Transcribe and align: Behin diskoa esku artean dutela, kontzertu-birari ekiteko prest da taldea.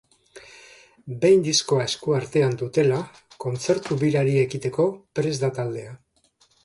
Behin 1.25 1.43
diskoa 1.47 1.83
esku 1.89 2.15
artean 2.19 2.57
dutela, 2.61 3.01
kontzertu-birari 3.45 4.35
ekiteko 4.47 4.87
prest 5.21 5.45
da 5.45 5.53
taldea. 5.61 5.95